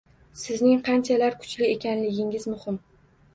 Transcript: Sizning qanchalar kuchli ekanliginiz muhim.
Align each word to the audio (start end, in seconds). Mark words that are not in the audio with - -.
Sizning 0.43 0.79
qanchalar 0.87 1.35
kuchli 1.43 1.67
ekanliginiz 1.75 2.49
muhim. 2.55 2.81